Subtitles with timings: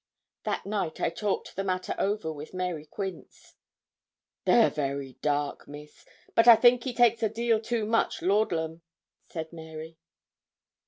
[0.45, 3.53] That night I talked the matter over with Mary Quince.
[4.45, 8.81] 'They're very dark, miss; but I think he takes a deal too much laudlum,'
[9.27, 9.99] said Mary.